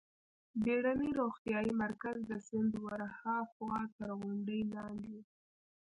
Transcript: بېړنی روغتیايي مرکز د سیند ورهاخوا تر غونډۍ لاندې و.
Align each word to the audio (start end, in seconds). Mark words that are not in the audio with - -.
بېړنی 0.63 1.09
روغتیايي 1.21 1.71
مرکز 1.83 2.17
د 2.29 2.31
سیند 2.47 2.73
ورهاخوا 2.85 3.75
تر 3.97 4.09
غونډۍ 4.19 4.61
لاندې 4.73 5.07
و. 5.15 5.17